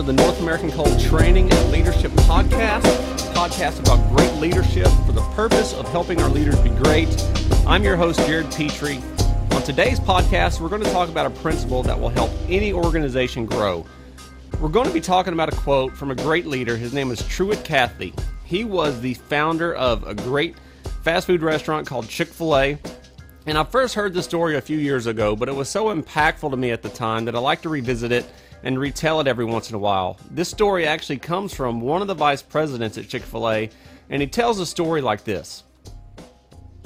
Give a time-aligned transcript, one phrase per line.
[0.00, 2.80] to the North American Coal Training and Leadership Podcast,
[3.34, 7.08] podcast about great leadership for the purpose of helping our leaders be great.
[7.66, 9.02] I'm your host, Jared Petrie.
[9.52, 13.44] On today's podcast, we're going to talk about a principle that will help any organization
[13.44, 13.84] grow.
[14.58, 16.78] We're going to be talking about a quote from a great leader.
[16.78, 18.14] His name is Truett Cathy.
[18.46, 20.56] He was the founder of a great
[21.02, 22.78] fast food restaurant called Chick fil A.
[23.44, 26.50] And I first heard the story a few years ago, but it was so impactful
[26.52, 28.24] to me at the time that I like to revisit it
[28.62, 30.18] and retell it every once in a while.
[30.30, 33.70] This story actually comes from one of the vice presidents at Chick fil A,
[34.08, 35.64] and he tells a story like this.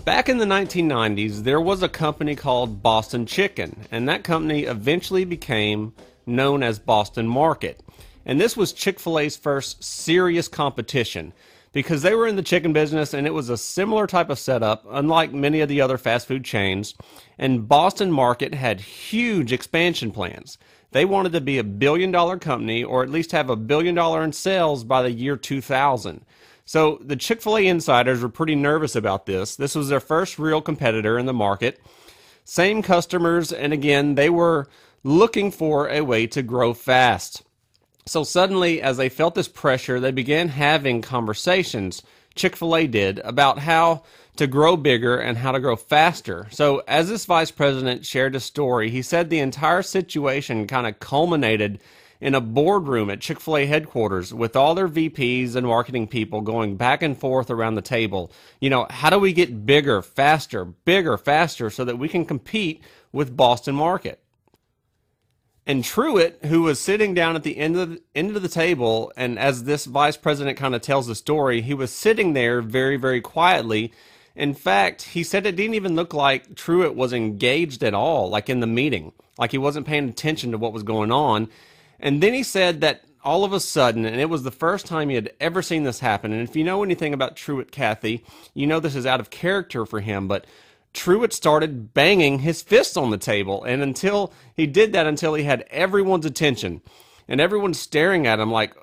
[0.05, 5.25] Back in the 1990s, there was a company called Boston Chicken, and that company eventually
[5.25, 5.95] became
[6.27, 7.83] known as Boston Market.
[8.27, 11.33] And this was Chick fil A's first serious competition
[11.75, 14.87] because they were in the chicken business and it was a similar type of setup,
[14.89, 16.95] unlike many of the other fast food chains.
[17.37, 20.57] And Boston Market had huge expansion plans.
[20.95, 24.23] They wanted to be a billion dollar company or at least have a billion dollar
[24.23, 26.25] in sales by the year 2000.
[26.67, 29.57] So the Chick fil A insiders were pretty nervous about this.
[29.57, 31.81] This was their first real competitor in the market.
[32.45, 34.69] Same customers, and again, they were
[35.03, 37.43] looking for a way to grow fast.
[38.07, 42.05] So suddenly, as they felt this pressure, they began having conversations,
[42.37, 44.05] Chick fil A did, about how
[44.37, 46.47] to grow bigger and how to grow faster.
[46.51, 50.99] So, as this vice president shared his story, he said the entire situation kind of
[50.99, 51.81] culminated
[52.21, 56.41] in a boardroom at Chick fil A headquarters with all their VPs and marketing people
[56.41, 58.33] going back and forth around the table.
[58.61, 62.83] You know, how do we get bigger, faster, bigger, faster so that we can compete
[63.13, 64.21] with Boston Market?
[65.67, 69.13] And Truett, who was sitting down at the end of the end of the table,
[69.17, 72.97] and as this vice president kind of tells the story, he was sitting there very,
[72.97, 73.93] very quietly.
[74.37, 78.49] In fact, he said it didn't even look like Truett was engaged at all, like
[78.49, 81.49] in the meeting, like he wasn't paying attention to what was going on.
[82.01, 85.09] And then he said that all of a sudden, and it was the first time
[85.09, 86.33] he had ever seen this happen.
[86.33, 89.87] And if you know anything about Truett Cathy, you know this is out of character
[89.87, 90.47] for him, but
[90.93, 93.65] Truett started banging his fists on the table.
[93.65, 96.83] And until he did that, until he had everyone's attention
[97.27, 98.75] and everyone's staring at him like,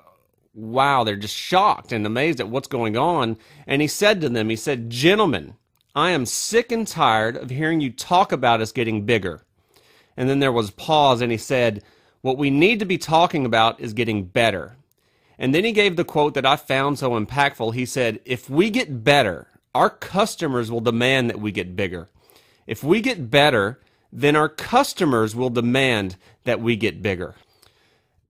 [0.54, 3.38] wow, they're just shocked and amazed at what's going on.
[3.66, 5.54] And he said to them, he said, Gentlemen,
[5.94, 9.42] I am sick and tired of hearing you talk about us getting bigger.
[10.16, 11.82] And then there was pause, and he said,
[12.20, 14.76] What we need to be talking about is getting better.
[15.38, 17.74] And then he gave the quote that I found so impactful.
[17.74, 22.08] He said, If we get better, our customers will demand that we get bigger.
[22.66, 23.80] If we get better,
[24.12, 27.34] then our customers will demand that we get bigger.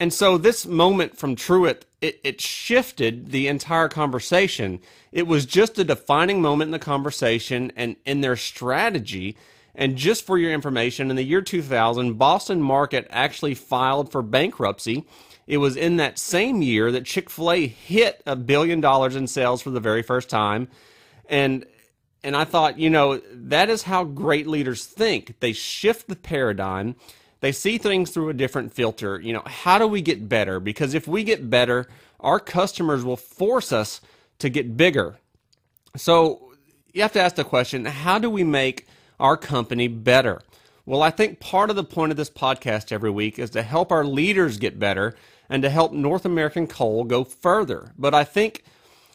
[0.02, 4.80] And so this moment from Truett, it, it, shifted the entire conversation.
[5.12, 9.36] It was just a defining moment in the conversation and in their strategy.
[9.76, 15.04] And just for your information, in the year 2000, Boston Market actually filed for bankruptcy.
[15.46, 19.28] It was in that same year that Chick fil A hit a billion dollars in
[19.28, 20.66] sales for the very first time
[21.28, 21.64] and
[22.24, 25.40] and I thought, you know, that is how great leaders think.
[25.40, 26.94] They shift the paradigm.
[27.42, 29.20] They see things through a different filter.
[29.20, 30.60] You know, how do we get better?
[30.60, 31.88] Because if we get better,
[32.20, 34.00] our customers will force us
[34.38, 35.18] to get bigger.
[35.96, 36.52] So
[36.92, 38.86] you have to ask the question how do we make
[39.18, 40.40] our company better?
[40.86, 43.90] Well, I think part of the point of this podcast every week is to help
[43.90, 45.16] our leaders get better
[45.50, 47.92] and to help North American Coal go further.
[47.98, 48.62] But I think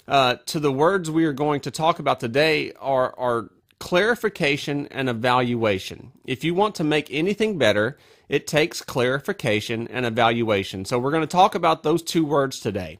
[0.05, 3.49] uh, to the words we are going to talk about today are, are
[3.79, 6.11] clarification and evaluation.
[6.25, 7.97] If you want to make anything better,
[8.29, 10.85] it takes clarification and evaluation.
[10.85, 12.99] So we're going to talk about those two words today.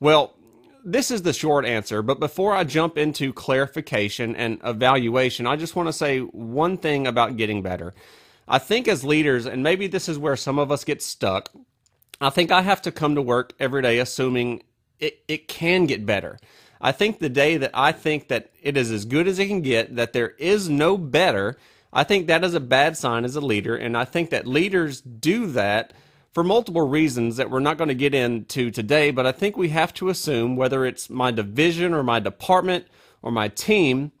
[0.00, 0.34] Well,
[0.84, 5.74] this is the short answer, but before I jump into clarification and evaluation, I just
[5.74, 7.92] want to say one thing about getting better.
[8.48, 11.50] I think as leaders, and maybe this is where some of us get stuck,
[12.20, 14.62] I think I have to come to work every day assuming
[15.00, 16.38] it, it can get better.
[16.86, 19.60] I think the day that I think that it is as good as it can
[19.60, 21.58] get, that there is no better,
[21.92, 23.74] I think that is a bad sign as a leader.
[23.74, 25.92] And I think that leaders do that
[26.32, 29.10] for multiple reasons that we're not going to get into today.
[29.10, 32.86] But I think we have to assume whether it's my division or my department
[33.20, 34.12] or my team,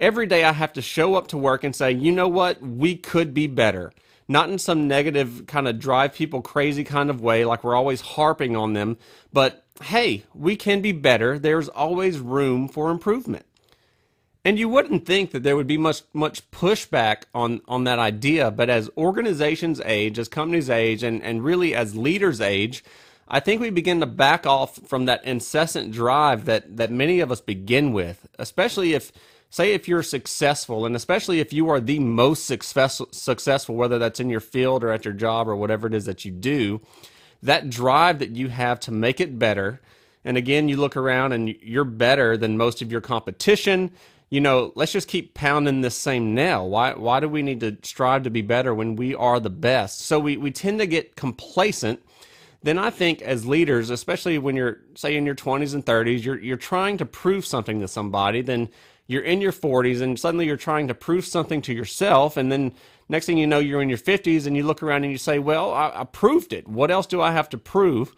[0.00, 2.96] every day I have to show up to work and say, you know what, we
[2.96, 3.92] could be better
[4.28, 8.00] not in some negative kind of drive people crazy kind of way, like we're always
[8.00, 8.98] harping on them,
[9.32, 11.38] but hey, we can be better.
[11.38, 13.46] There's always room for improvement.
[14.44, 18.50] And you wouldn't think that there would be much much pushback on, on that idea,
[18.52, 22.84] but as organizations age, as companies age, and, and really as leaders age,
[23.28, 27.32] I think we begin to back off from that incessant drive that, that many of
[27.32, 29.10] us begin with, especially if
[29.50, 34.20] say if you're successful and especially if you are the most successful successful whether that's
[34.20, 36.80] in your field or at your job or whatever it is that you do
[37.46, 39.80] that drive that you have to make it better.
[40.24, 43.92] And again, you look around and you're better than most of your competition.
[44.30, 46.68] You know, let's just keep pounding this same nail.
[46.68, 50.00] Why, why do we need to strive to be better when we are the best?
[50.00, 52.02] So we, we tend to get complacent.
[52.64, 56.40] Then I think as leaders, especially when you're, say, in your 20s and 30s, you're,
[56.40, 58.68] you're trying to prove something to somebody, then
[59.06, 62.36] you're in your 40s and suddenly you're trying to prove something to yourself.
[62.36, 62.72] And then
[63.08, 65.38] next thing you know, you're in your 50s and you look around and you say,
[65.38, 66.66] well, I, I proved it.
[66.68, 68.14] What else do I have to prove?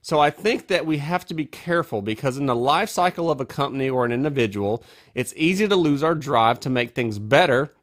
[0.00, 3.40] So I think that we have to be careful because in the life cycle of
[3.40, 4.82] a company or an individual,
[5.14, 7.74] it's easy to lose our drive to make things better.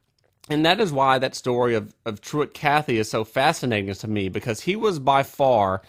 [0.49, 4.29] And that is why that story of, of Truett Cathy is so fascinating to me
[4.29, 5.81] because he was by far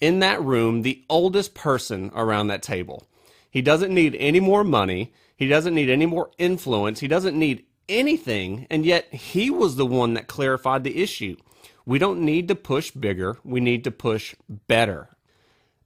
[0.00, 3.06] in that room the oldest person around that table.
[3.50, 5.12] He doesn't need any more money.
[5.36, 7.00] He doesn't need any more influence.
[7.00, 7.64] He doesn't need
[7.98, 8.66] anything.
[8.70, 11.36] And yet he was the one that clarified the issue.
[11.84, 13.38] We don't need to push bigger.
[13.44, 15.08] We need to push better.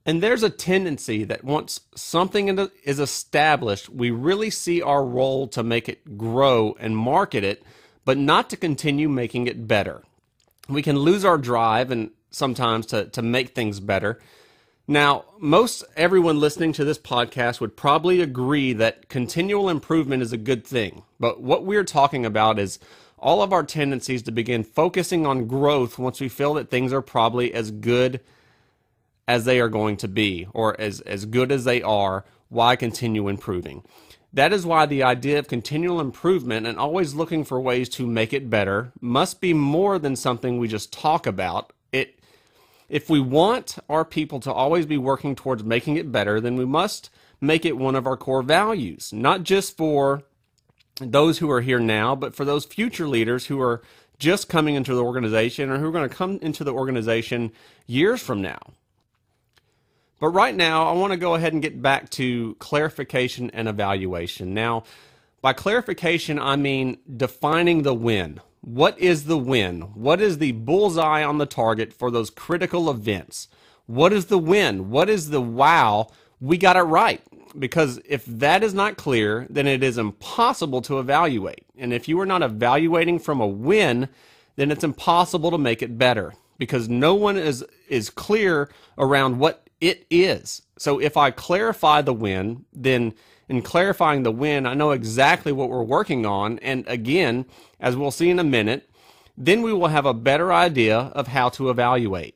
[0.05, 2.47] And there's a tendency that once something
[2.83, 7.61] is established, we really see our role to make it grow and market it,
[8.05, 10.03] but not to continue making it better.
[10.69, 14.19] We can lose our drive and sometimes to, to make things better
[14.87, 20.37] now, most everyone listening to this podcast would probably agree that continual improvement is a
[20.37, 21.03] good thing.
[21.19, 22.79] But what we're talking about is
[23.19, 27.01] all of our tendencies to begin focusing on growth once we feel that things are
[27.01, 28.21] probably as good
[29.27, 32.23] as they are going to be or as, as good as they are.
[32.47, 33.83] Why continue improving?
[34.31, 38.31] That is why the idea of continual improvement and always looking for ways to make
[38.31, 41.73] it better must be more than something we just talk about.
[42.89, 46.65] If we want our people to always be working towards making it better, then we
[46.65, 47.09] must
[47.41, 50.23] make it one of our core values, not just for
[50.99, 53.81] those who are here now, but for those future leaders who are
[54.19, 57.51] just coming into the organization or who are going to come into the organization
[57.85, 58.59] years from now.
[60.19, 64.55] But right now, I want to go ahead and get back to clarification and evaluation.
[64.55, 64.83] Now,
[65.41, 68.41] by clarification, I mean defining the win.
[68.61, 69.81] What is the win?
[69.93, 73.47] What is the bullseye on the target for those critical events?
[73.85, 74.89] What is the win?
[74.89, 76.07] What is the wow?
[76.41, 77.21] We got it right.
[77.57, 81.65] Because if that is not clear, then it is impossible to evaluate.
[81.77, 84.09] And if you are not evaluating from a win,
[84.57, 89.69] then it's impossible to make it better because no one is, is clear around what
[89.79, 90.63] it is.
[90.77, 93.13] So if I clarify the win, then
[93.49, 96.59] in clarifying the win, I know exactly what we're working on.
[96.59, 97.45] And again,
[97.79, 98.89] as we'll see in a minute,
[99.37, 102.35] then we will have a better idea of how to evaluate.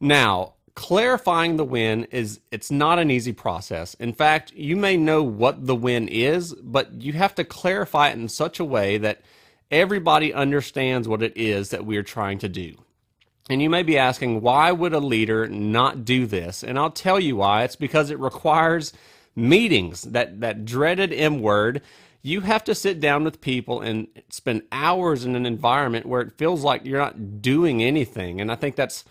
[0.00, 3.94] Now, clarifying the win is it's not an easy process.
[3.94, 8.14] In fact, you may know what the win is, but you have to clarify it
[8.18, 9.20] in such a way that
[9.70, 12.74] everybody understands what it is that we're trying to do.
[13.50, 16.62] And you may be asking, why would a leader not do this?
[16.62, 17.64] And I'll tell you why.
[17.64, 18.92] It's because it requires
[19.34, 21.82] meetings, that, that dreaded M word.
[22.22, 26.38] You have to sit down with people and spend hours in an environment where it
[26.38, 28.40] feels like you're not doing anything.
[28.40, 29.04] And I think that's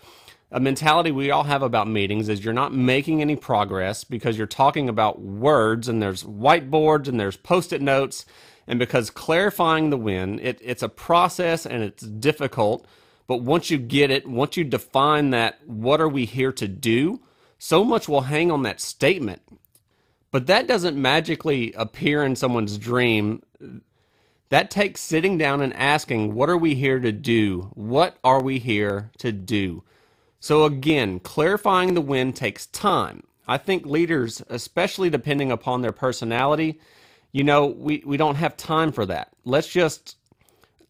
[0.50, 4.46] a mentality we all have about meetings is you're not making any progress because you're
[4.46, 8.26] talking about words and there's whiteboards and there's post-it notes.
[8.66, 12.86] And because clarifying the win, it, it's a process and it's difficult.
[13.26, 17.20] But once you get it, once you define that, what are we here to do?
[17.58, 19.40] So much will hang on that statement.
[20.32, 23.42] But that doesn't magically appear in someone's dream.
[24.48, 27.70] That takes sitting down and asking, what are we here to do?
[27.74, 29.84] What are we here to do?
[30.40, 33.22] So again, clarifying the win takes time.
[33.46, 36.80] I think leaders, especially depending upon their personality,
[37.30, 39.30] you know, we, we don't have time for that.
[39.44, 40.16] Let's just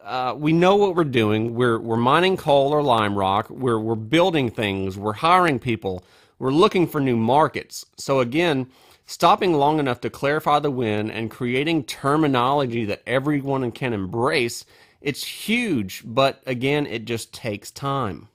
[0.03, 1.55] uh, we know what we're doing.
[1.55, 3.49] We're we're mining coal or lime rock.
[3.51, 4.99] We're we're building things.
[4.99, 6.05] We're hiring people.
[6.39, 7.87] We're looking for new markets.
[7.97, 8.69] So again,
[9.13, 14.65] stopping long enough to clarify the win and creating terminology that everyone can embrace,
[15.03, 18.29] it's huge, but again, it just takes time.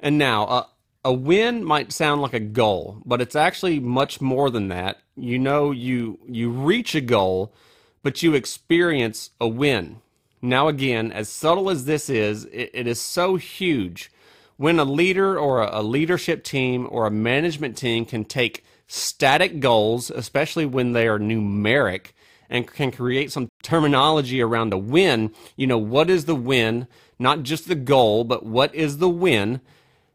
[0.00, 0.66] And now, uh,
[1.04, 4.98] a win might sound like a goal, but it's actually much more than that.
[5.16, 7.54] You know, you you reach a goal,
[8.02, 10.00] but you experience a win.
[10.42, 14.10] Now, again, as subtle as this is, it, it is so huge.
[14.56, 19.60] When a leader or a, a leadership team or a management team can take static
[19.60, 22.06] goals, especially when they are numeric,
[22.48, 25.32] and can create some terminology around a win.
[25.54, 26.88] You know, what is the win?
[27.16, 29.60] Not just the goal, but what is the win?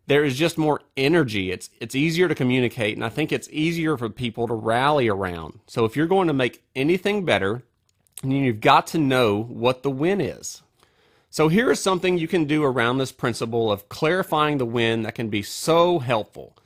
[0.07, 1.51] There is just more energy.
[1.51, 5.61] It's it's easier to communicate, and I think it's easier for people to rally around.
[5.67, 7.63] So if you're going to make anything better,
[8.23, 10.61] you've got to know what the win is.
[11.29, 15.15] So here is something you can do around this principle of clarifying the win that
[15.15, 16.57] can be so helpful.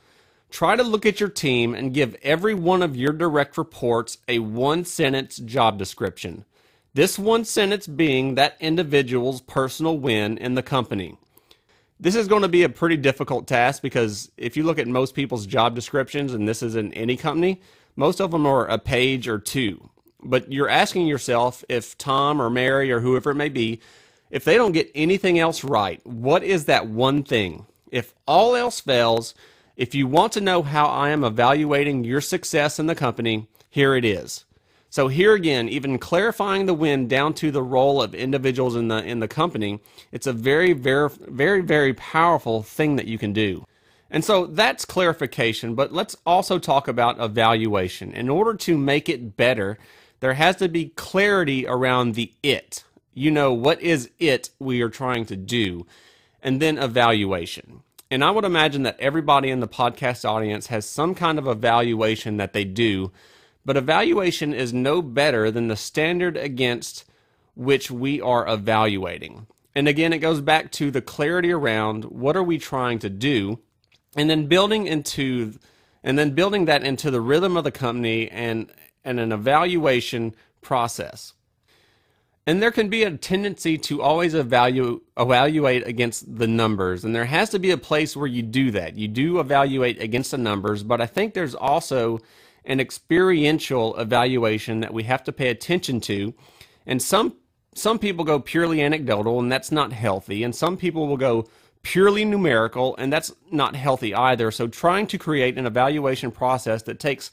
[0.50, 4.40] Try to look at your team and give every one of your direct reports a
[4.40, 6.44] one sentence job description.
[6.92, 11.16] This one sentence being that individual's personal win in the company.
[12.00, 15.14] This is going to be a pretty difficult task because if you look at most
[15.14, 17.60] people's job descriptions, and this is in any company,
[17.94, 19.90] most of them are a page or two.
[20.22, 23.80] But you're asking yourself if Tom or Mary or whoever it may be,
[24.30, 27.66] if they don't get anything else right, what is that one thing?
[27.90, 29.34] If all else fails,
[29.80, 33.96] if you want to know how I am evaluating your success in the company, here
[33.96, 34.44] it is.
[34.90, 39.02] So here again, even clarifying the win down to the role of individuals in the
[39.02, 39.80] in the company,
[40.12, 43.64] it's a very very very very powerful thing that you can do.
[44.10, 48.12] And so that's clarification, but let's also talk about evaluation.
[48.12, 49.78] In order to make it better,
[50.18, 52.84] there has to be clarity around the it.
[53.14, 55.86] You know, what is it we are trying to do?
[56.42, 57.82] And then evaluation.
[58.10, 62.38] And I would imagine that everybody in the podcast audience has some kind of evaluation
[62.38, 63.12] that they do
[63.64, 67.04] but evaluation is no better than the standard against
[67.54, 69.46] which we are evaluating.
[69.74, 73.58] And again, it goes back to the clarity around what are we trying to do,
[74.16, 75.58] and then building into,
[76.02, 78.72] and then building that into the rhythm of the company and
[79.04, 81.32] and an evaluation process.
[82.46, 87.50] And there can be a tendency to always evaluate against the numbers, and there has
[87.50, 88.96] to be a place where you do that.
[88.96, 92.18] You do evaluate against the numbers, but I think there's also
[92.64, 96.34] an experiential evaluation that we have to pay attention to.
[96.86, 97.36] And some
[97.74, 101.46] some people go purely anecdotal and that's not healthy and some people will go
[101.82, 104.50] purely numerical and that's not healthy either.
[104.50, 107.30] So trying to create an evaluation process that takes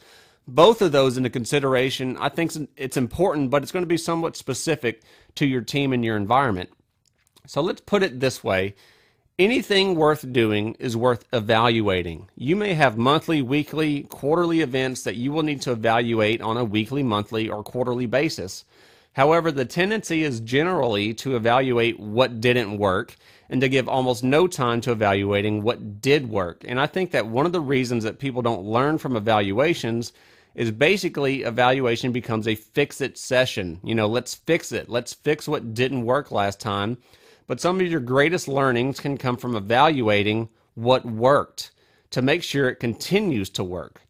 [0.48, 4.36] both of those into consideration, I think it's important, but it's going to be somewhat
[4.36, 5.02] specific
[5.36, 6.70] to your team and your environment.
[7.46, 8.76] So let's put it this way
[9.40, 12.28] Anything worth doing is worth evaluating.
[12.36, 16.66] You may have monthly, weekly, quarterly events that you will need to evaluate on a
[16.66, 18.66] weekly, monthly, or quarterly basis.
[19.14, 23.16] However, the tendency is generally to evaluate what didn't work
[23.48, 26.66] and to give almost no time to evaluating what did work.
[26.68, 30.14] And I think that one of the reasons that people don't learn from evaluations
[30.58, 33.80] is basically evaluation becomes a fix it session.
[33.82, 34.90] You know, let's fix it.
[34.90, 36.98] Let's fix what didn't work last time
[37.48, 41.72] but some of your greatest learnings can come from evaluating what worked
[42.12, 44.02] to make sure it continues to work.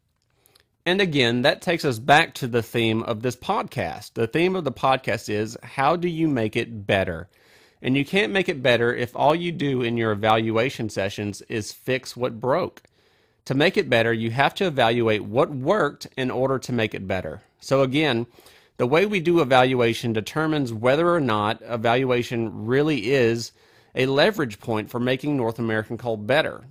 [0.86, 4.14] And again, that takes us back to the theme of this podcast.
[4.14, 7.30] The theme of the podcast is how do you make it better?
[7.82, 11.72] And you can't make it better if all you do in your evaluation sessions is
[11.72, 12.82] fix what broke.
[13.48, 17.08] To make it better, you have to evaluate what worked in order to make it
[17.08, 17.44] better.
[17.62, 18.28] So again,
[18.76, 23.54] the way we do evaluation determines whether or not evaluation really is
[23.96, 26.66] a leverage point for making North American coal better.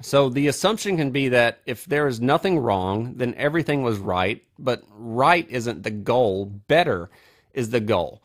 [0.00, 4.42] So the assumption can be that if there is nothing wrong, then everything was right,
[4.58, 7.10] but right isn't the goal, better
[7.52, 8.22] is the goal.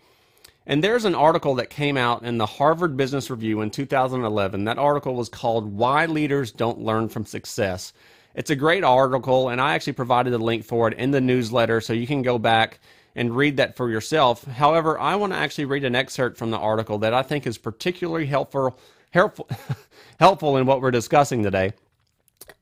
[0.66, 4.64] And there's an article that came out in the Harvard Business Review in 2011.
[4.64, 7.92] That article was called Why Leaders Don't Learn from Success.
[8.34, 11.82] It's a great article, and I actually provided a link for it in the newsletter,
[11.82, 12.80] so you can go back
[13.16, 14.46] and read that for yourself.
[14.46, 17.58] However, I want to actually read an excerpt from the article that I think is
[17.58, 18.80] particularly helpful
[19.12, 19.48] helpful
[20.20, 21.74] helpful in what we're discussing today.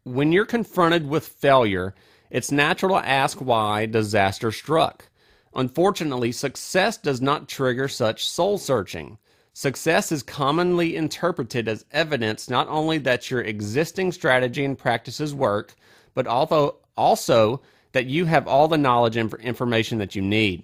[0.03, 1.95] When you're confronted with failure,
[2.29, 5.07] it's natural to ask why disaster struck.
[5.55, 9.17] Unfortunately, success does not trigger such soul searching.
[9.53, 15.75] Success is commonly interpreted as evidence not only that your existing strategy and practices work,
[16.13, 20.63] but also also that you have all the knowledge and information that you need.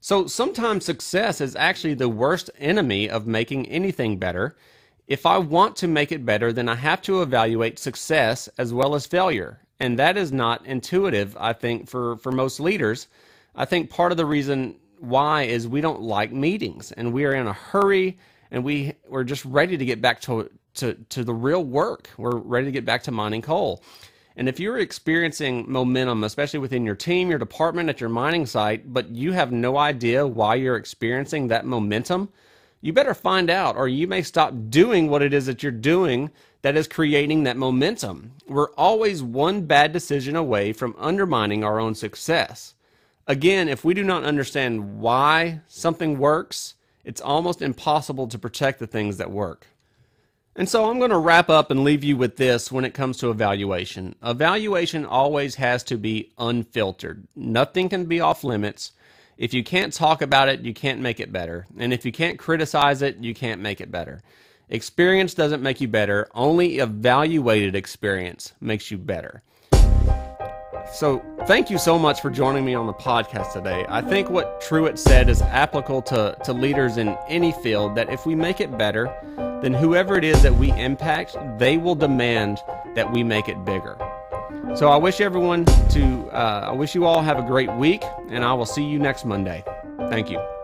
[0.00, 4.56] So sometimes success is actually the worst enemy of making anything better.
[5.06, 8.94] If I want to make it better, then I have to evaluate success as well
[8.94, 9.60] as failure.
[9.80, 13.08] And that is not intuitive, I think, for, for most leaders.
[13.54, 17.34] I think part of the reason why is we don't like meetings and we are
[17.34, 18.18] in a hurry
[18.50, 22.08] and we, we're just ready to get back to, to, to the real work.
[22.16, 23.82] We're ready to get back to mining coal.
[24.36, 28.92] And if you're experiencing momentum, especially within your team, your department, at your mining site,
[28.92, 32.30] but you have no idea why you're experiencing that momentum,
[32.80, 36.30] you better find out, or you may stop doing what it is that you're doing
[36.62, 38.32] that is creating that momentum.
[38.46, 42.74] We're always one bad decision away from undermining our own success.
[43.26, 46.74] Again, if we do not understand why something works,
[47.04, 49.66] it's almost impossible to protect the things that work.
[50.54, 53.16] And so I'm going to wrap up and leave you with this when it comes
[53.18, 54.14] to evaluation.
[54.22, 57.26] Evaluation always has to be unfiltered.
[57.34, 58.92] Nothing can be off limits.
[59.38, 61.66] If you can't talk about it, you can't make it better.
[61.78, 64.22] And if you can't criticize it, you can't make it better.
[64.68, 69.42] Experience doesn't make you better, only evaluated experience makes you better.
[70.92, 73.86] So, thank you so much for joining me on the podcast today.
[73.88, 78.26] I think what Truett said is applicable to, to leaders in any field that if
[78.26, 79.10] we make it better,
[79.62, 82.58] then whoever it is that we impact, they will demand
[82.94, 83.96] that we make it bigger.
[84.74, 88.44] So, I wish everyone to, uh, I wish you all have a great week, and
[88.44, 89.64] I will see you next Monday.
[90.10, 90.61] Thank you.